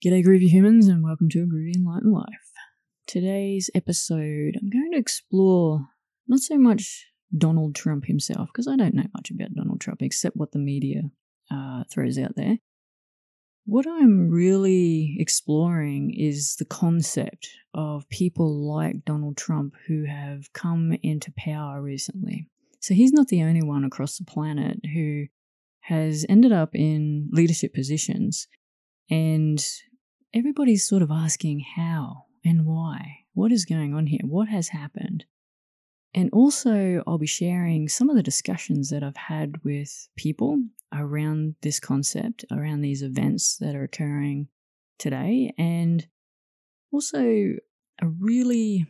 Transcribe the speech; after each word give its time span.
G'day, 0.00 0.24
groovy 0.24 0.46
humans, 0.46 0.86
and 0.86 1.02
welcome 1.02 1.28
to 1.30 1.42
a 1.42 1.46
groovy 1.46 1.74
enlightened 1.74 2.12
life. 2.12 2.52
Today's 3.08 3.68
episode, 3.74 4.56
I'm 4.56 4.70
going 4.70 4.92
to 4.92 4.96
explore 4.96 5.88
not 6.28 6.38
so 6.38 6.56
much 6.56 7.08
Donald 7.36 7.74
Trump 7.74 8.04
himself, 8.04 8.46
because 8.46 8.68
I 8.68 8.76
don't 8.76 8.94
know 8.94 9.08
much 9.12 9.32
about 9.32 9.56
Donald 9.56 9.80
Trump 9.80 10.00
except 10.00 10.36
what 10.36 10.52
the 10.52 10.60
media 10.60 11.10
uh, 11.50 11.82
throws 11.92 12.16
out 12.16 12.36
there. 12.36 12.58
What 13.64 13.88
I'm 13.88 14.30
really 14.30 15.16
exploring 15.18 16.14
is 16.16 16.54
the 16.54 16.64
concept 16.64 17.48
of 17.74 18.08
people 18.08 18.72
like 18.72 19.04
Donald 19.04 19.36
Trump 19.36 19.74
who 19.88 20.04
have 20.04 20.52
come 20.52 20.96
into 21.02 21.32
power 21.36 21.82
recently. 21.82 22.46
So 22.78 22.94
he's 22.94 23.12
not 23.12 23.26
the 23.26 23.42
only 23.42 23.64
one 23.64 23.82
across 23.82 24.16
the 24.16 24.24
planet 24.24 24.78
who 24.94 25.24
has 25.80 26.24
ended 26.28 26.52
up 26.52 26.76
in 26.76 27.30
leadership 27.32 27.74
positions 27.74 28.46
and 29.10 29.58
everybody's 30.34 30.86
sort 30.86 31.02
of 31.02 31.10
asking 31.10 31.60
how 31.76 32.24
and 32.44 32.64
why. 32.64 33.24
What 33.34 33.52
is 33.52 33.64
going 33.64 33.94
on 33.94 34.06
here? 34.06 34.20
What 34.24 34.48
has 34.48 34.68
happened? 34.68 35.24
And 36.14 36.30
also, 36.32 37.02
I'll 37.06 37.18
be 37.18 37.26
sharing 37.26 37.88
some 37.88 38.08
of 38.08 38.16
the 38.16 38.22
discussions 38.22 38.90
that 38.90 39.02
I've 39.02 39.16
had 39.16 39.62
with 39.62 40.08
people 40.16 40.62
around 40.92 41.54
this 41.60 41.78
concept, 41.78 42.44
around 42.50 42.80
these 42.80 43.02
events 43.02 43.58
that 43.58 43.74
are 43.74 43.84
occurring 43.84 44.48
today, 44.98 45.52
and 45.58 46.06
also 46.90 47.54
a 48.00 48.06
really 48.06 48.86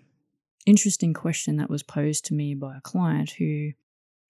interesting 0.65 1.13
question 1.13 1.57
that 1.57 1.71
was 1.71 1.83
posed 1.83 2.25
to 2.27 2.35
me 2.35 2.55
by 2.55 2.77
a 2.77 2.83
client 2.83 3.31
who 3.31 3.73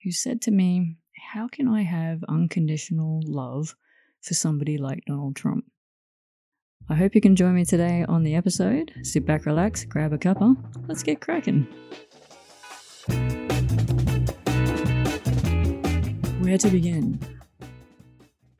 who 0.02 0.12
said 0.12 0.40
to 0.42 0.50
me, 0.50 0.96
"How 1.32 1.46
can 1.48 1.68
I 1.68 1.82
have 1.82 2.24
unconditional 2.24 3.20
love 3.24 3.76
for 4.22 4.34
somebody 4.34 4.78
like 4.78 5.04
Donald 5.04 5.36
Trump?" 5.36 5.70
I 6.90 6.94
hope 6.94 7.14
you 7.14 7.20
can 7.20 7.36
join 7.36 7.54
me 7.54 7.66
today 7.66 8.06
on 8.08 8.22
the 8.22 8.34
episode. 8.34 8.94
Sit 9.02 9.26
back, 9.26 9.44
relax, 9.44 9.84
grab 9.84 10.14
a 10.14 10.16
cuppa. 10.16 10.56
Let's 10.88 11.02
get 11.02 11.20
cracking. 11.20 11.64
Where 16.40 16.56
to 16.56 16.70
begin? 16.70 17.20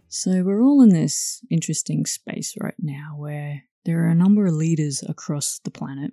So, 0.09 0.43
we're 0.43 0.63
all 0.63 0.83
in 0.83 0.91
this 0.91 1.43
interesting 1.51 2.05
space 2.05 2.55
right 2.61 2.75
now 2.79 3.15
where 3.17 3.63
there 3.87 4.05
are 4.05 4.11
a 4.11 4.15
number 4.15 4.45
of 4.45 4.53
leaders 4.53 5.03
across 5.09 5.59
the 5.65 5.71
planet 5.71 6.13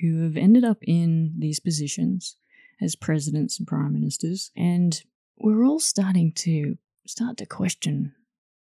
who 0.00 0.22
have 0.22 0.36
ended 0.36 0.62
up 0.62 0.78
in 0.82 1.34
these 1.36 1.58
positions 1.58 2.36
as 2.80 2.94
presidents 2.94 3.58
and 3.58 3.66
prime 3.66 3.92
ministers, 3.92 4.52
and 4.56 5.02
we're 5.36 5.64
all 5.64 5.80
starting 5.80 6.30
to 6.32 6.78
start 7.06 7.38
to 7.38 7.46
question 7.46 8.14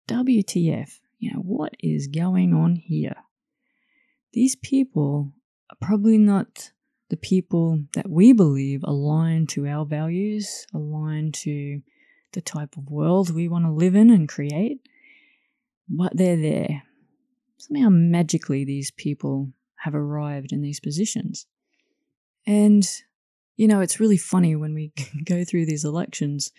WTF, 0.08 1.00
you 1.20 1.32
know, 1.34 1.40
what 1.40 1.74
is 1.80 2.08
going 2.08 2.54
on 2.54 2.76
here? 2.76 3.16
These 4.34 4.56
people 4.56 5.34
are 5.72 5.78
probably 5.82 6.18
not 6.18 6.72
the 7.10 7.18
people 7.18 7.84
that 7.94 8.10
we 8.10 8.34
believe 8.34 8.82
align 8.84 9.48
to 9.48 9.66
our 9.68 9.86
values, 9.86 10.68
align 10.74 11.32
to 11.32 11.82
the 12.34 12.42
type 12.42 12.76
of 12.78 12.90
world 12.90 13.34
we 13.34 13.48
want 13.48 13.66
to 13.66 13.72
live 13.72 13.96
in 13.96 14.10
and 14.10 14.28
create, 14.28 14.80
but 15.90 16.16
they're 16.16 16.36
there. 16.36 16.84
Somehow 17.58 17.90
magically, 17.90 18.66
these 18.66 18.92
people 18.92 19.52
have 19.78 19.96
arrived 19.96 20.52
in 20.52 20.62
these 20.62 20.80
positions. 20.80 21.48
And, 22.46 22.88
you 23.56 23.68
know, 23.68 23.80
it's 23.80 24.00
really 24.00 24.18
funny 24.18 24.56
when 24.56 24.74
we 24.74 24.92
go 25.26 25.44
through 25.44 25.66
these 25.66 25.86
elections 25.86 26.52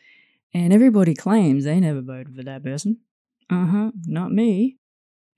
and 0.54 0.72
everybody 0.72 1.14
claims 1.14 1.64
they 1.64 1.78
never 1.78 2.00
voted 2.00 2.34
for 2.34 2.42
that 2.42 2.64
person. 2.64 2.98
Uh 3.50 3.66
huh, 3.66 3.90
not 4.04 4.32
me. 4.32 4.78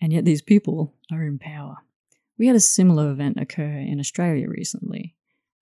And 0.00 0.12
yet 0.12 0.24
these 0.24 0.42
people 0.42 0.94
are 1.12 1.24
in 1.24 1.38
power. 1.38 1.76
We 2.38 2.46
had 2.46 2.56
a 2.56 2.60
similar 2.60 3.10
event 3.10 3.38
occur 3.38 3.78
in 3.78 4.00
Australia 4.00 4.48
recently 4.48 5.14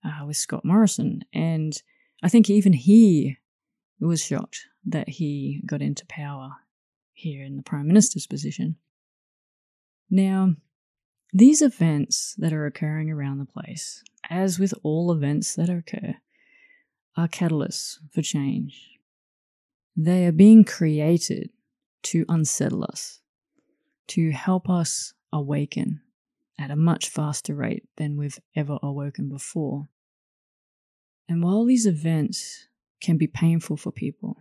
uh, 0.03 0.25
with 0.25 0.37
Scott 0.37 0.63
Morrison, 0.63 1.23
and 1.33 1.81
I 2.23 2.29
think 2.29 2.49
even 2.49 2.71
he 2.71 3.37
was 3.99 4.23
shocked 4.23 4.61
that 4.85 5.09
he 5.09 5.61
got 5.65 5.81
into 5.81 6.05
power 6.05 6.51
here 7.11 7.43
in 7.43 7.57
the 7.57 7.63
Prime 7.63 7.85
Minister's 7.85 8.27
position. 8.27 8.77
Now, 10.09 10.55
these 11.33 11.61
events 11.61 12.33
that 12.37 12.53
are 12.53 12.65
occurring 12.65 13.11
around 13.11 13.39
the 13.39 13.45
place, 13.45 14.01
as 14.29 14.57
with 14.57 14.73
all 14.81 15.11
events 15.11 15.55
that 15.55 15.69
occur, 15.69 16.15
are 17.17 17.27
catalysts 17.27 17.97
for 18.11 18.21
change. 18.21 18.89
They 19.97 20.25
are 20.25 20.31
being 20.31 20.63
created 20.63 21.49
to 22.03 22.25
unsettle 22.29 22.83
us, 22.83 23.21
to 24.07 24.31
help 24.31 24.69
us 24.69 25.13
awaken 25.31 26.01
at 26.57 26.71
a 26.71 26.75
much 26.75 27.09
faster 27.09 27.55
rate 27.55 27.83
than 27.97 28.17
we've 28.17 28.39
ever 28.55 28.77
awoken 28.83 29.29
before. 29.29 29.87
And 31.27 31.43
while 31.43 31.65
these 31.65 31.85
events 31.85 32.67
can 32.99 33.17
be 33.17 33.27
painful 33.27 33.77
for 33.77 33.91
people, 33.91 34.37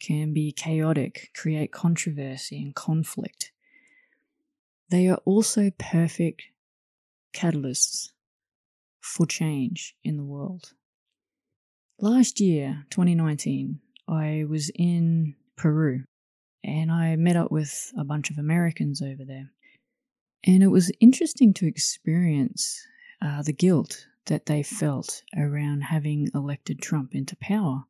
can 0.00 0.32
be 0.32 0.52
chaotic, 0.52 1.30
create 1.34 1.72
controversy 1.72 2.60
and 2.60 2.74
conflict, 2.74 3.52
they 4.90 5.06
are 5.08 5.20
also 5.24 5.70
perfect 5.78 6.44
catalysts 7.34 8.10
for 9.00 9.26
change 9.26 9.94
in 10.02 10.16
the 10.16 10.24
world. 10.24 10.72
Last 11.98 12.40
year, 12.40 12.84
2019, 12.90 13.80
I 14.06 14.44
was 14.48 14.70
in 14.74 15.34
Peru 15.56 16.04
and 16.64 16.90
I 16.90 17.16
met 17.16 17.36
up 17.36 17.50
with 17.50 17.92
a 17.96 18.04
bunch 18.04 18.30
of 18.30 18.38
Americans 18.38 19.00
over 19.00 19.24
there. 19.24 19.50
And 20.44 20.62
it 20.62 20.68
was 20.68 20.92
interesting 21.00 21.52
to 21.54 21.66
experience 21.66 22.86
uh, 23.20 23.42
the 23.42 23.52
guilt 23.52 24.06
that 24.26 24.46
they 24.46 24.62
felt 24.62 25.22
around 25.36 25.82
having 25.82 26.30
elected 26.34 26.80
Trump 26.80 27.14
into 27.14 27.36
power. 27.36 27.84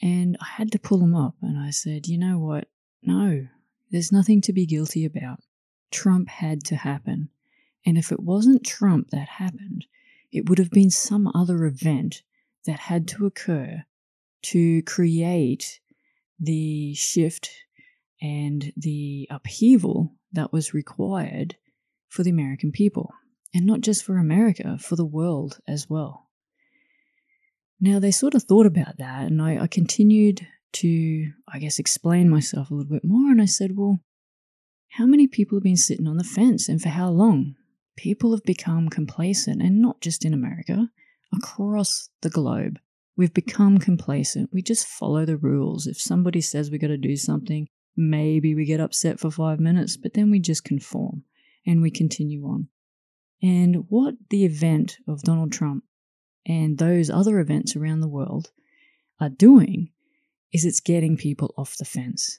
And 0.00 0.36
I 0.40 0.46
had 0.46 0.72
to 0.72 0.78
pull 0.78 0.98
them 0.98 1.14
up 1.14 1.34
and 1.42 1.58
I 1.58 1.70
said, 1.70 2.06
you 2.06 2.16
know 2.16 2.38
what? 2.38 2.68
No, 3.02 3.46
there's 3.90 4.12
nothing 4.12 4.40
to 4.42 4.52
be 4.52 4.66
guilty 4.66 5.04
about. 5.04 5.40
Trump 5.90 6.28
had 6.28 6.64
to 6.66 6.76
happen. 6.76 7.28
And 7.84 7.98
if 7.98 8.12
it 8.12 8.20
wasn't 8.20 8.64
Trump 8.64 9.10
that 9.10 9.28
happened, 9.28 9.86
it 10.32 10.48
would 10.48 10.58
have 10.58 10.70
been 10.70 10.90
some 10.90 11.30
other 11.34 11.64
event 11.64 12.22
that 12.66 12.78
had 12.78 13.08
to 13.08 13.26
occur 13.26 13.84
to 14.42 14.82
create 14.82 15.80
the 16.38 16.94
shift 16.94 17.50
and 18.20 18.72
the 18.76 19.26
upheaval 19.30 20.14
that 20.32 20.52
was 20.52 20.74
required 20.74 21.56
for 22.08 22.22
the 22.22 22.30
American 22.30 22.72
people. 22.72 23.12
And 23.52 23.66
not 23.66 23.80
just 23.80 24.04
for 24.04 24.18
America, 24.18 24.78
for 24.78 24.94
the 24.94 25.04
world 25.04 25.58
as 25.66 25.88
well. 25.90 26.28
Now, 27.80 27.98
they 27.98 28.10
sort 28.10 28.34
of 28.34 28.44
thought 28.44 28.66
about 28.66 28.98
that, 28.98 29.26
and 29.26 29.40
I, 29.40 29.62
I 29.62 29.66
continued 29.66 30.46
to, 30.74 31.32
I 31.48 31.58
guess, 31.58 31.78
explain 31.78 32.28
myself 32.28 32.70
a 32.70 32.74
little 32.74 32.92
bit 32.92 33.04
more. 33.04 33.30
And 33.30 33.40
I 33.40 33.46
said, 33.46 33.76
well, 33.76 34.00
how 34.90 35.06
many 35.06 35.26
people 35.26 35.56
have 35.56 35.64
been 35.64 35.76
sitting 35.76 36.06
on 36.06 36.16
the 36.16 36.24
fence 36.24 36.68
and 36.68 36.80
for 36.80 36.90
how 36.90 37.08
long? 37.10 37.56
People 37.96 38.32
have 38.32 38.44
become 38.44 38.88
complacent, 38.88 39.60
and 39.60 39.80
not 39.80 40.00
just 40.00 40.24
in 40.24 40.32
America, 40.32 40.90
across 41.34 42.08
the 42.22 42.30
globe. 42.30 42.78
We've 43.16 43.34
become 43.34 43.78
complacent. 43.78 44.50
We 44.52 44.62
just 44.62 44.86
follow 44.86 45.24
the 45.24 45.36
rules. 45.36 45.86
If 45.86 46.00
somebody 46.00 46.40
says 46.40 46.70
we 46.70 46.78
got 46.78 46.88
to 46.88 46.96
do 46.96 47.16
something, 47.16 47.66
Maybe 47.96 48.54
we 48.54 48.64
get 48.64 48.80
upset 48.80 49.20
for 49.20 49.30
five 49.30 49.60
minutes, 49.60 49.96
but 49.96 50.14
then 50.14 50.30
we 50.30 50.40
just 50.40 50.64
conform 50.64 51.24
and 51.66 51.82
we 51.82 51.90
continue 51.90 52.44
on. 52.44 52.68
And 53.42 53.84
what 53.88 54.14
the 54.30 54.44
event 54.44 54.98
of 55.08 55.22
Donald 55.22 55.52
Trump 55.52 55.84
and 56.46 56.78
those 56.78 57.10
other 57.10 57.38
events 57.40 57.76
around 57.76 58.00
the 58.00 58.08
world 58.08 58.50
are 59.20 59.28
doing 59.28 59.90
is 60.52 60.64
it's 60.64 60.80
getting 60.80 61.16
people 61.16 61.54
off 61.56 61.76
the 61.76 61.84
fence. 61.84 62.38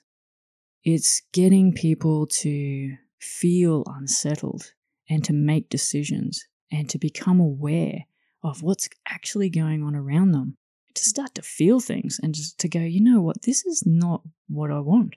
It's 0.83 1.21
getting 1.31 1.73
people 1.73 2.27
to 2.27 2.95
feel 3.19 3.83
unsettled 3.87 4.73
and 5.09 5.23
to 5.25 5.33
make 5.33 5.69
decisions 5.69 6.45
and 6.71 6.89
to 6.89 6.97
become 6.97 7.39
aware 7.39 8.05
of 8.43 8.63
what's 8.63 8.89
actually 9.07 9.49
going 9.49 9.83
on 9.83 9.95
around 9.95 10.31
them, 10.31 10.57
to 10.95 11.03
start 11.03 11.35
to 11.35 11.41
feel 11.41 11.79
things 11.79 12.19
and 12.21 12.33
just 12.33 12.57
to 12.59 12.67
go, 12.67 12.79
you 12.79 13.01
know 13.01 13.21
what, 13.21 13.43
this 13.43 13.65
is 13.65 13.83
not 13.85 14.23
what 14.47 14.71
I 14.71 14.79
want 14.79 15.15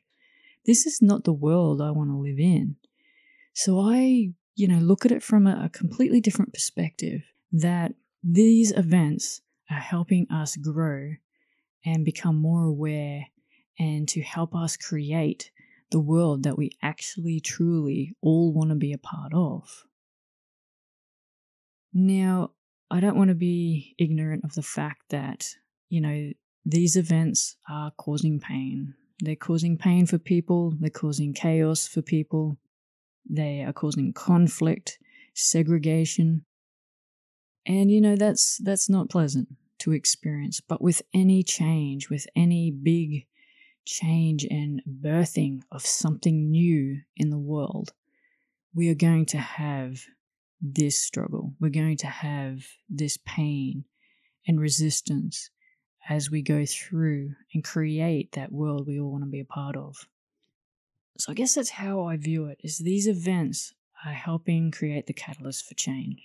this 0.67 0.87
is 0.87 1.01
not 1.03 1.25
the 1.25 1.33
world 1.33 1.81
I 1.81 1.91
want 1.91 2.11
to 2.11 2.17
live 2.17 2.39
in. 2.39 2.77
So 3.53 3.81
I, 3.81 4.33
you 4.57 4.69
know, 4.69 4.79
look 4.79 5.05
at 5.05 5.13
it 5.13 5.23
from 5.23 5.47
a, 5.47 5.65
a 5.65 5.69
completely 5.69 6.21
different 6.21 6.53
perspective 6.53 7.23
that 7.53 7.95
these 8.23 8.73
events 8.73 9.43
are 9.71 9.79
helping 9.79 10.27
us 10.31 10.57
grow 10.57 11.13
and 11.85 12.05
become 12.05 12.37
more 12.37 12.65
aware 12.65 13.27
and 13.79 14.09
to 14.09 14.23
help 14.23 14.55
us 14.55 14.77
create 14.77 15.51
the 15.91 16.01
world 16.01 16.43
that 16.43 16.59
we 16.59 16.71
actually 16.83 17.41
truly 17.41 18.17
all 18.21 18.53
want 18.53 18.71
to 18.71 18.77
be 18.77 18.93
a 18.93 18.99
part 18.99 19.33
of. 19.35 19.85
Now, 21.93 22.51
I 22.91 23.01
don't 23.01 23.17
want 23.17 23.29
to 23.29 23.35
be 23.35 23.95
ignorant 23.99 24.45
of 24.45 24.55
the 24.55 24.63
fact 24.63 25.03
that, 25.11 25.55
you 25.89 26.01
know, 26.01 26.33
these 26.65 26.97
events 26.97 27.57
are 27.69 27.93
causing 27.93 28.41
pain. 28.41 28.95
They're 29.21 29.37
causing 29.37 29.79
pain 29.79 30.07
for 30.07 30.19
people, 30.19 30.75
they're 30.81 30.91
causing 30.91 31.33
chaos 31.35 31.87
for 31.87 32.03
people. 32.03 32.59
they 33.29 33.63
are 33.63 33.73
causing 33.73 34.13
conflict, 34.13 34.99
segregation. 35.35 36.45
And 37.67 37.91
you 37.91 38.01
know, 38.01 38.17
that's 38.17 38.59
that's 38.59 38.89
not 38.91 39.09
pleasant 39.09 39.49
to 39.79 39.93
experience. 39.93 40.61
But 40.61 40.83
with 40.83 41.03
any 41.15 41.43
change, 41.43 42.11
with 42.11 42.27
any 42.37 42.71
big 42.71 43.27
change 43.87 44.45
and 44.51 44.83
birthing 44.87 45.63
of 45.73 45.87
something 45.87 46.51
new 46.51 47.01
in 47.17 47.31
the 47.31 47.39
world, 47.39 47.93
we 48.75 48.91
are 48.91 48.95
going 48.95 49.27
to 49.27 49.39
have 49.39 50.05
this 50.61 50.99
struggle. 50.99 51.55
We're 51.61 51.71
going 51.71 51.99
to 51.99 52.07
have 52.07 52.65
this 52.89 53.19
pain 53.25 53.85
and 54.47 54.61
resistance 54.61 55.51
as 56.09 56.31
we 56.31 56.43
go 56.43 56.65
through 56.67 57.35
and 57.53 57.65
create 57.65 58.33
that 58.33 58.53
world 58.53 58.87
we 58.87 59.01
all 59.01 59.11
want 59.11 59.25
to 59.25 59.31
be 59.31 59.41
a 59.41 59.45
part 59.45 59.77
of. 59.77 60.07
So 61.19 61.33
I 61.33 61.35
guess 61.35 61.55
that's 61.55 61.71
how 61.71 62.05
I 62.05 62.17
view 62.17 62.47
it 62.47 62.59
is 62.63 62.79
these 62.79 63.07
events 63.07 63.75
are 64.05 64.13
helping 64.13 64.71
create 64.71 65.07
the 65.07 65.13
catalyst 65.13 65.67
for 65.67 65.75
change. 65.75 66.21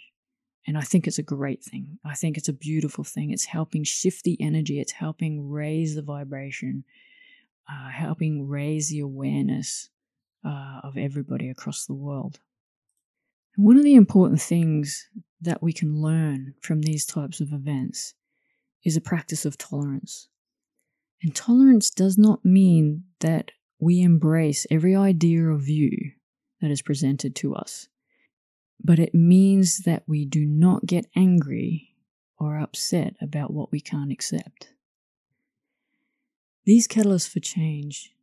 And 0.68 0.78
I 0.78 0.82
think 0.82 1.08
it's 1.08 1.20
a 1.20 1.24
great 1.24 1.64
thing. 1.64 2.00
I 2.04 2.16
think 2.16 2.38
it's 2.38 2.50
a 2.50 2.54
beautiful 2.54 3.04
thing. 3.04 3.32
It's 3.32 3.46
helping 3.46 3.84
shift 3.84 4.24
the 4.24 4.38
energy, 4.42 4.80
it's 4.80 4.92
helping 4.92 5.50
raise 5.50 5.96
the 5.96 6.02
vibration, 6.02 6.84
uh, 7.72 7.90
helping 7.90 8.48
raise 8.48 8.90
the 8.90 9.00
awareness 9.00 9.90
uh, 10.46 10.82
of 10.84 10.98
everybody 10.98 11.50
across 11.50 11.86
the 11.86 11.94
world. 11.94 12.40
And 13.56 13.66
one 13.66 13.78
of 13.78 13.84
the 13.84 13.96
important 13.96 14.42
things 14.42 15.08
that 15.42 15.64
we 15.64 15.72
can 15.72 16.02
learn 16.02 16.56
from 16.62 16.82
these 16.82 17.06
types 17.06 17.40
of 17.40 17.54
events 17.54 18.14
is 18.84 18.96
a 18.96 19.02
practice 19.02 19.46
of 19.46 19.58
tolerance. 19.58 20.28
And 21.22 21.36
tolerance 21.36 21.90
does 21.90 22.18
not 22.18 22.46
mean 22.46 23.04
that 23.20 23.52
we 23.80 24.02
embrace 24.02 24.66
every 24.70 24.96
idea 24.96 25.46
or 25.46 25.58
view 25.58 26.12
that 26.62 26.72
is 26.72 26.82
presented 26.82 27.36
to 27.38 27.56
us, 27.56 27.88
but 28.84 29.00
it 29.00 29.14
means 29.14 29.80
that 29.80 30.04
we 30.08 30.26
do 30.26 30.46
not 30.46 30.86
get 30.86 31.08
angry 31.16 31.96
or 32.38 32.58
upset 32.58 33.16
about 33.22 33.52
what 33.52 33.72
we 33.72 33.82
can't 33.82 34.12
accept. 34.12 34.74
These 36.66 36.88
catalysts 36.88 37.30
for 37.30 37.40
change 37.40 38.14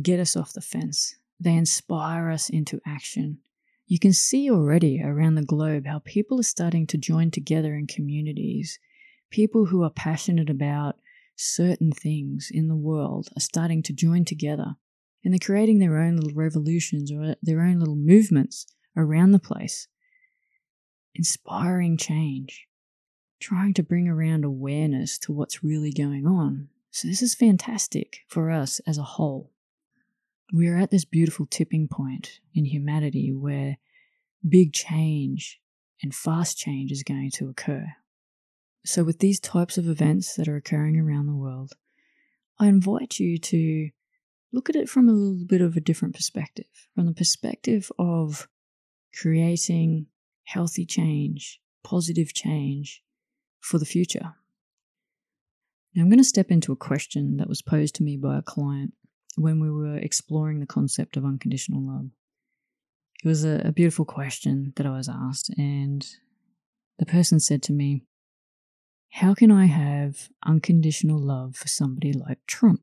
get 0.00 0.20
us 0.20 0.36
off 0.36 0.52
the 0.52 0.60
fence. 0.60 1.16
They 1.38 1.54
inspire 1.54 2.30
us 2.30 2.48
into 2.48 2.80
action. 2.86 3.38
You 3.86 3.98
can 3.98 4.12
see 4.12 4.50
already 4.50 5.02
around 5.02 5.34
the 5.34 5.44
globe 5.44 5.86
how 5.86 6.00
people 6.04 6.38
are 6.40 6.44
starting 6.44 6.86
to 6.88 6.98
join 6.98 7.30
together 7.30 7.74
in 7.74 7.86
communities 7.86 8.78
people 9.30 9.66
who 9.66 9.82
are 9.82 9.90
passionate 9.90 10.50
about 10.50 10.96
certain 11.36 11.92
things 11.92 12.50
in 12.52 12.68
the 12.68 12.76
world 12.76 13.28
are 13.36 13.40
starting 13.40 13.82
to 13.82 13.92
join 13.92 14.24
together 14.24 14.76
and 15.24 15.32
they're 15.32 15.38
creating 15.38 15.78
their 15.78 15.98
own 15.98 16.16
little 16.16 16.34
revolutions 16.34 17.12
or 17.12 17.36
their 17.42 17.62
own 17.62 17.78
little 17.78 17.96
movements 17.96 18.66
around 18.96 19.32
the 19.32 19.38
place, 19.38 19.88
inspiring 21.14 21.96
change, 21.96 22.66
trying 23.38 23.74
to 23.74 23.82
bring 23.82 24.08
around 24.08 24.44
awareness 24.44 25.18
to 25.18 25.32
what's 25.32 25.62
really 25.64 25.92
going 25.92 26.26
on. 26.26 26.68
So, 26.90 27.06
this 27.06 27.22
is 27.22 27.34
fantastic 27.34 28.20
for 28.26 28.50
us 28.50 28.80
as 28.86 28.98
a 28.98 29.02
whole. 29.02 29.52
We 30.52 30.66
are 30.68 30.76
at 30.76 30.90
this 30.90 31.04
beautiful 31.04 31.46
tipping 31.46 31.86
point 31.86 32.40
in 32.54 32.64
humanity 32.64 33.32
where 33.32 33.78
big 34.46 34.72
change 34.72 35.60
and 36.02 36.14
fast 36.14 36.58
change 36.58 36.90
is 36.90 37.04
going 37.04 37.30
to 37.34 37.48
occur. 37.48 37.86
So, 38.84 39.04
with 39.04 39.18
these 39.18 39.40
types 39.40 39.76
of 39.76 39.88
events 39.88 40.34
that 40.36 40.48
are 40.48 40.56
occurring 40.56 40.98
around 40.98 41.26
the 41.26 41.34
world, 41.34 41.74
I 42.58 42.68
invite 42.68 43.18
you 43.18 43.38
to 43.38 43.90
look 44.52 44.68
at 44.68 44.76
it 44.76 44.88
from 44.88 45.08
a 45.08 45.12
little 45.12 45.46
bit 45.46 45.60
of 45.60 45.76
a 45.76 45.80
different 45.80 46.14
perspective, 46.14 46.66
from 46.94 47.06
the 47.06 47.12
perspective 47.12 47.92
of 47.98 48.48
creating 49.14 50.06
healthy 50.44 50.86
change, 50.86 51.60
positive 51.84 52.32
change 52.32 53.02
for 53.60 53.78
the 53.78 53.84
future. 53.84 54.34
Now, 55.94 56.02
I'm 56.02 56.08
going 56.08 56.18
to 56.18 56.24
step 56.24 56.50
into 56.50 56.72
a 56.72 56.76
question 56.76 57.36
that 57.36 57.48
was 57.48 57.62
posed 57.62 57.96
to 57.96 58.02
me 58.02 58.16
by 58.16 58.38
a 58.38 58.42
client 58.42 58.94
when 59.36 59.60
we 59.60 59.70
were 59.70 59.96
exploring 59.96 60.60
the 60.60 60.66
concept 60.66 61.16
of 61.16 61.24
unconditional 61.24 61.82
love. 61.82 62.10
It 63.22 63.28
was 63.28 63.44
a, 63.44 63.60
a 63.64 63.72
beautiful 63.72 64.04
question 64.04 64.72
that 64.76 64.86
I 64.86 64.96
was 64.96 65.08
asked, 65.08 65.50
and 65.58 66.06
the 66.98 67.06
person 67.06 67.40
said 67.40 67.62
to 67.64 67.72
me, 67.72 68.04
how 69.10 69.34
can 69.34 69.50
I 69.50 69.66
have 69.66 70.28
unconditional 70.46 71.18
love 71.18 71.56
for 71.56 71.68
somebody 71.68 72.12
like 72.12 72.38
Trump? 72.46 72.82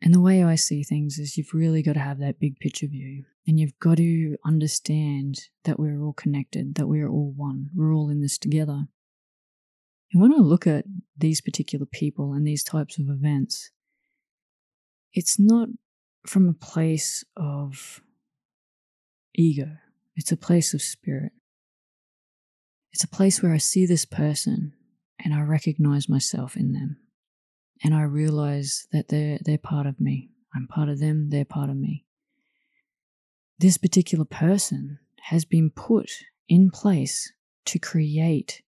And 0.00 0.12
the 0.12 0.20
way 0.20 0.42
I 0.42 0.56
see 0.56 0.82
things 0.82 1.18
is 1.18 1.36
you've 1.36 1.54
really 1.54 1.82
got 1.82 1.92
to 1.92 2.00
have 2.00 2.18
that 2.18 2.40
big 2.40 2.58
picture 2.58 2.88
view 2.88 3.24
and 3.46 3.60
you've 3.60 3.78
got 3.78 3.98
to 3.98 4.36
understand 4.44 5.48
that 5.64 5.78
we're 5.78 6.02
all 6.02 6.12
connected, 6.12 6.74
that 6.74 6.88
we're 6.88 7.08
all 7.08 7.32
one, 7.36 7.70
we're 7.74 7.94
all 7.94 8.08
in 8.08 8.20
this 8.20 8.38
together. 8.38 8.86
And 10.12 10.20
when 10.20 10.32
I 10.32 10.38
look 10.38 10.66
at 10.66 10.86
these 11.16 11.40
particular 11.40 11.86
people 11.86 12.32
and 12.32 12.46
these 12.46 12.64
types 12.64 12.98
of 12.98 13.08
events, 13.08 13.70
it's 15.12 15.38
not 15.38 15.68
from 16.26 16.48
a 16.48 16.52
place 16.52 17.24
of 17.36 18.02
ego, 19.34 19.76
it's 20.16 20.32
a 20.32 20.36
place 20.36 20.74
of 20.74 20.82
spirit. 20.82 21.32
It's 22.92 23.04
a 23.04 23.08
place 23.08 23.42
where 23.42 23.52
I 23.52 23.58
see 23.58 23.86
this 23.86 24.04
person 24.04 24.74
and 25.24 25.32
I 25.32 25.40
recognize 25.40 26.08
myself 26.08 26.56
in 26.56 26.72
them. 26.72 26.98
And 27.82 27.94
I 27.94 28.02
realize 28.02 28.86
that 28.92 29.08
they're, 29.08 29.38
they're 29.44 29.58
part 29.58 29.86
of 29.86 30.00
me. 30.00 30.30
I'm 30.54 30.66
part 30.66 30.88
of 30.88 31.00
them, 31.00 31.30
they're 31.30 31.44
part 31.44 31.70
of 31.70 31.76
me. 31.76 32.04
This 33.58 33.78
particular 33.78 34.24
person 34.24 34.98
has 35.22 35.44
been 35.44 35.70
put 35.70 36.10
in 36.48 36.70
place 36.70 37.32
to 37.66 37.78
create 37.78 38.62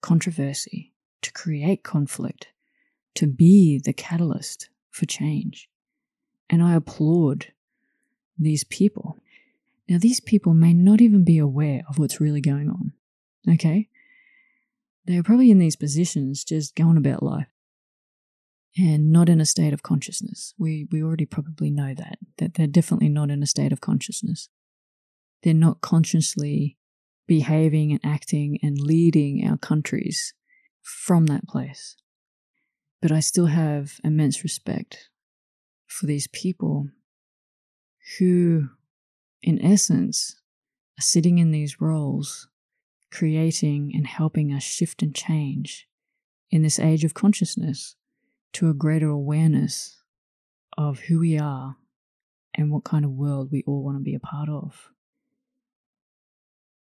controversy, 0.00 0.92
to 1.22 1.32
create 1.32 1.82
conflict, 1.82 2.48
to 3.14 3.26
be 3.26 3.80
the 3.82 3.92
catalyst 3.92 4.68
for 4.90 5.06
change. 5.06 5.68
And 6.48 6.62
I 6.62 6.74
applaud 6.74 7.52
these 8.38 8.64
people. 8.64 9.18
Now, 9.88 9.98
these 9.98 10.20
people 10.20 10.54
may 10.54 10.72
not 10.72 11.00
even 11.00 11.24
be 11.24 11.38
aware 11.38 11.82
of 11.88 11.98
what's 11.98 12.20
really 12.20 12.40
going 12.40 12.68
on. 12.68 12.91
Okay? 13.48 13.88
They're 15.04 15.22
probably 15.22 15.50
in 15.50 15.58
these 15.58 15.76
positions 15.76 16.44
just 16.44 16.76
going 16.76 16.96
about 16.96 17.22
life 17.22 17.48
and 18.76 19.12
not 19.12 19.28
in 19.28 19.40
a 19.40 19.46
state 19.46 19.72
of 19.72 19.82
consciousness. 19.82 20.54
We, 20.58 20.86
we 20.90 21.02
already 21.02 21.26
probably 21.26 21.70
know 21.70 21.94
that, 21.94 22.18
that 22.38 22.54
they're 22.54 22.66
definitely 22.66 23.08
not 23.08 23.30
in 23.30 23.42
a 23.42 23.46
state 23.46 23.72
of 23.72 23.80
consciousness. 23.80 24.48
They're 25.42 25.54
not 25.54 25.80
consciously 25.80 26.78
behaving 27.26 27.92
and 27.92 28.00
acting 28.04 28.58
and 28.62 28.78
leading 28.78 29.46
our 29.46 29.58
countries 29.58 30.34
from 30.80 31.26
that 31.26 31.46
place. 31.48 31.96
But 33.00 33.12
I 33.12 33.20
still 33.20 33.46
have 33.46 33.94
immense 34.04 34.44
respect 34.44 35.08
for 35.86 36.06
these 36.06 36.28
people 36.28 36.88
who, 38.18 38.68
in 39.42 39.62
essence, 39.64 40.40
are 40.98 41.02
sitting 41.02 41.38
in 41.38 41.50
these 41.50 41.80
roles 41.80 42.48
creating 43.12 43.92
and 43.94 44.06
helping 44.06 44.52
us 44.52 44.62
shift 44.62 45.02
and 45.02 45.14
change 45.14 45.86
in 46.50 46.62
this 46.62 46.78
age 46.78 47.04
of 47.04 47.14
consciousness 47.14 47.94
to 48.52 48.68
a 48.68 48.74
greater 48.74 49.08
awareness 49.08 50.02
of 50.76 51.00
who 51.00 51.20
we 51.20 51.38
are 51.38 51.76
and 52.54 52.70
what 52.70 52.84
kind 52.84 53.04
of 53.04 53.10
world 53.10 53.50
we 53.52 53.62
all 53.66 53.82
want 53.82 53.96
to 53.96 54.02
be 54.02 54.14
a 54.14 54.20
part 54.20 54.48
of. 54.48 54.90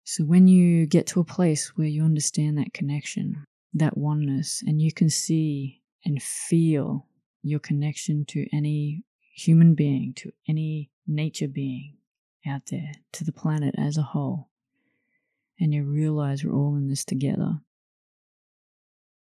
So, 0.05 0.25
when 0.25 0.47
you 0.47 0.87
get 0.87 1.07
to 1.09 1.21
a 1.21 1.25
place 1.25 1.77
where 1.77 1.89
you 1.89 2.05
understand 2.05 2.59
that 2.59 2.73
connection, 2.73 3.45
that 3.75 3.99
oneness, 3.99 4.63
and 4.65 4.81
you 4.81 4.93
can 4.93 5.11
see 5.11 5.83
and 6.05 6.23
feel 6.23 7.07
your 7.43 7.59
connection 7.59 8.25
to 8.27 8.47
any 8.53 9.03
human 9.35 9.75
being, 9.75 10.15
to 10.15 10.33
any 10.49 10.91
nature 11.07 11.49
being 11.49 11.97
out 12.47 12.63
there, 12.71 12.93
to 13.13 13.25
the 13.25 13.33
planet 13.33 13.75
as 13.77 13.97
a 13.97 14.03
whole, 14.03 14.49
and 15.59 15.73
you 15.73 15.85
realize 15.85 16.45
we're 16.45 16.55
all 16.55 16.77
in 16.77 16.89
this 16.89 17.05
together, 17.05 17.61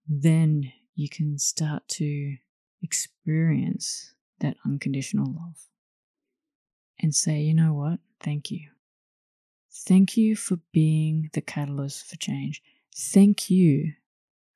then 0.07 0.71
you 0.95 1.07
can 1.09 1.37
start 1.37 1.87
to 1.87 2.35
experience 2.81 4.13
that 4.39 4.57
unconditional 4.65 5.27
love 5.27 5.67
and 7.01 7.13
say, 7.13 7.39
you 7.39 7.53
know 7.53 7.73
what? 7.73 7.99
Thank 8.19 8.51
you. 8.51 8.69
Thank 9.71 10.17
you 10.17 10.35
for 10.35 10.59
being 10.73 11.29
the 11.33 11.41
catalyst 11.41 12.05
for 12.05 12.17
change. 12.17 12.61
Thank 12.93 13.49
you 13.49 13.93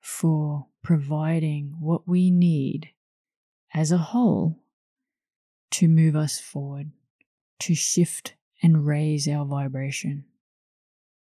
for 0.02 0.68
providing 0.82 1.76
what 1.80 2.08
we 2.08 2.30
need 2.30 2.90
as 3.74 3.92
a 3.92 3.98
whole 3.98 4.60
to 5.72 5.88
move 5.88 6.16
us 6.16 6.40
forward, 6.40 6.92
to 7.60 7.74
shift 7.74 8.36
and 8.62 8.86
raise 8.86 9.28
our 9.28 9.46
vibration. 9.46 10.26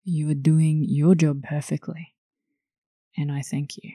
You 0.04 0.30
are 0.30 0.34
doing 0.34 0.84
your 0.88 1.14
job 1.14 1.42
perfectly, 1.42 2.14
and 3.16 3.30
I 3.30 3.42
thank 3.42 3.76
you. 3.76 3.92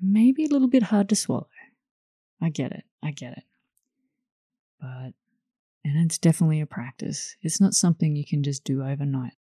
Maybe 0.00 0.44
a 0.44 0.48
little 0.48 0.68
bit 0.68 0.84
hard 0.84 1.08
to 1.10 1.16
swallow. 1.16 1.48
I 2.40 2.50
get 2.50 2.72
it. 2.72 2.84
I 3.02 3.10
get 3.12 3.32
it. 3.38 3.44
but 4.80 5.12
and 5.84 6.04
it's 6.04 6.18
definitely 6.18 6.60
a 6.60 6.66
practice. 6.66 7.36
It's 7.42 7.60
not 7.60 7.74
something 7.74 8.16
you 8.16 8.24
can 8.26 8.42
just 8.42 8.64
do 8.64 8.82
overnight. 8.82 9.34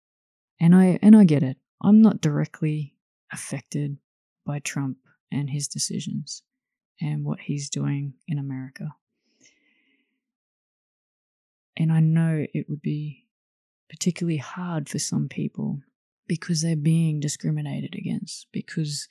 And 0.60 0.75
I 0.75 1.00
and 1.01 1.15
I 1.15 1.24
get 1.24 1.43
it. 1.43 1.57
I'm 1.81 2.01
not 2.01 2.22
directly 2.22 2.93
affected 3.34 3.98
by 4.45 4.60
Trump 4.60 4.98
and 5.31 5.50
his 5.50 5.67
decisions 5.67 6.43
and 7.01 7.25
what 7.25 7.39
he's 7.41 7.69
doing 7.69 8.13
in 8.27 8.38
America. 8.38 8.95
And 11.75 11.91
I 11.91 12.00
know 12.00 12.45
it 12.53 12.67
would 12.69 12.81
be 12.81 13.25
particularly 13.89 14.37
hard 14.37 14.89
for 14.89 14.99
some 14.99 15.27
people 15.29 15.81
because 16.27 16.61
they're 16.61 16.75
being 16.75 17.19
discriminated 17.19 17.95
against, 17.95 18.47
because 18.51 19.07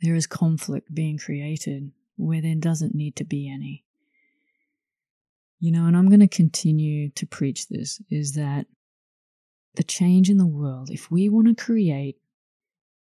there 0.00 0.14
is 0.14 0.26
conflict 0.26 0.94
being 0.94 1.18
created 1.18 1.90
where 2.16 2.40
there 2.40 2.54
doesn't 2.54 2.94
need 2.94 3.16
to 3.16 3.24
be 3.24 3.50
any. 3.50 3.84
You 5.58 5.72
know, 5.72 5.86
and 5.86 5.96
I'm 5.96 6.08
going 6.08 6.20
to 6.20 6.28
continue 6.28 7.10
to 7.10 7.26
preach 7.26 7.68
this 7.68 8.00
is 8.10 8.32
that 8.32 8.66
the 9.74 9.82
change 9.82 10.30
in 10.30 10.38
the 10.38 10.46
world, 10.46 10.90
if 10.90 11.10
we 11.10 11.28
want 11.28 11.48
to 11.48 11.62
create 11.62 12.16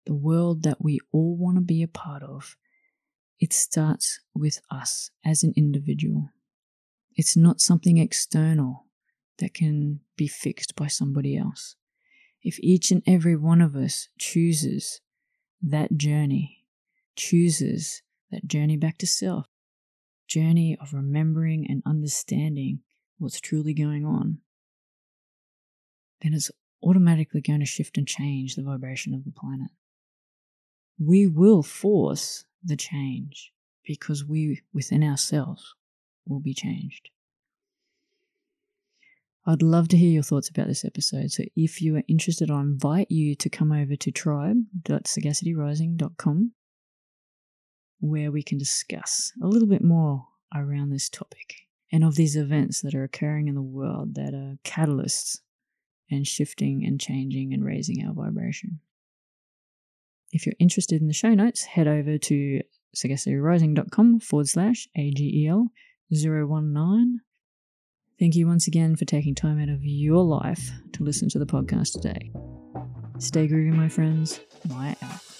the 0.06 0.14
world 0.14 0.64
that 0.64 0.84
we 0.84 1.00
all 1.12 1.36
want 1.36 1.58
to 1.58 1.62
be 1.62 1.82
a 1.82 1.88
part 1.88 2.24
of, 2.24 2.56
it 3.40 3.54
starts 3.54 4.20
with 4.36 4.62
us 4.70 5.10
as 5.26 5.44
an 5.44 5.54
individual. 5.56 6.30
It's 7.16 7.36
not 7.36 7.60
something 7.60 7.98
external 7.98 8.86
that 9.40 9.54
can 9.54 10.00
be 10.16 10.28
fixed 10.28 10.76
by 10.76 10.88
somebody 10.88 11.38
else. 11.38 11.76
If 12.42 12.60
each 12.60 12.92
and 12.92 13.02
every 13.08 13.36
one 13.36 13.62
of 13.62 13.76
us 13.76 14.10
chooses 14.18 15.02
that 15.62 15.98
journey, 15.98 16.66
chooses 17.16 18.02
that 18.32 18.48
journey 18.48 18.78
back 18.78 18.98
to 19.00 19.08
self, 19.08 19.48
journey 20.28 20.78
of 20.80 20.94
remembering 20.94 21.66
and 21.70 21.82
understanding 21.86 22.80
what's 23.18 23.40
truly 23.40 23.74
going 23.74 24.06
on, 24.06 24.40
then 26.22 26.34
it's 26.34 26.52
automatically 26.84 27.42
going 27.42 27.60
to 27.60 27.66
shift 27.66 27.98
and 27.98 28.08
change 28.08 28.56
the 28.56 28.64
vibration 28.64 29.14
of 29.14 29.24
the 29.24 29.32
planet. 29.32 29.72
We 31.00 31.28
will 31.28 31.64
force 31.64 32.46
the 32.64 32.76
change 32.76 33.52
because 33.86 34.26
we 34.26 34.62
within 34.74 35.04
ourselves 35.04 35.76
will 36.26 36.40
be 36.40 36.54
changed. 36.54 37.10
I'd 39.46 39.62
love 39.62 39.90
to 39.90 39.98
hear 39.98 40.10
your 40.10 40.24
thoughts 40.24 40.48
about 40.50 40.68
this 40.68 40.86
episode. 40.86 41.32
So 41.32 41.44
if 41.56 41.82
you 41.82 41.98
are 41.98 42.04
interested, 42.08 42.50
I 42.50 42.62
invite 42.62 43.12
you 43.12 43.36
to 43.36 43.50
come 43.50 43.74
over 43.74 43.98
to 43.98 44.12
tribe.sagacityrising.com 44.12 46.54
where 48.00 48.32
we 48.32 48.42
can 48.44 48.58
discuss 48.58 49.34
a 49.42 49.48
little 49.48 49.68
bit 49.68 49.84
more 49.84 50.28
around 50.56 50.90
this 50.90 51.10
topic 51.10 51.56
and 51.92 52.04
of 52.04 52.16
these 52.16 52.36
events 52.36 52.82
that 52.82 52.96
are 52.96 53.04
occurring 53.04 53.48
in 53.48 53.56
the 53.56 53.62
world 53.62 54.16
that 54.16 54.34
are 54.34 54.58
catalysts 54.64 55.40
and 56.10 56.28
shifting 56.28 56.84
and 56.86 57.00
changing 57.00 57.54
and 57.54 57.64
raising 57.64 58.06
our 58.06 58.14
vibration. 58.14 58.82
If 60.32 60.46
you're 60.46 60.56
interested 60.60 61.02
in 61.02 61.08
the 61.08 61.14
show 61.14 61.34
notes, 61.34 61.64
head 61.64 61.88
over 61.88 62.18
to 62.18 62.62
sagacityrising.com 62.96 64.20
forward 64.20 64.50
slash 64.50 64.90
AGEL 64.98 65.68
019. 66.12 67.22
Thank 68.24 68.38
you 68.38 68.48
once 68.48 68.68
again 68.68 68.96
for 68.96 69.04
taking 69.04 69.36
time 69.36 69.62
out 69.62 69.68
of 69.68 69.84
your 69.84 70.24
life 70.24 70.72
to 70.94 71.04
listen 71.04 71.28
to 71.28 71.40
the 71.40 71.46
podcast 71.46 71.92
today. 71.92 72.32
Stay 73.20 73.50
groovy, 73.50 73.74
my 73.74 73.90
friends. 73.90 74.40
My 74.70 74.96
out. 75.02 75.33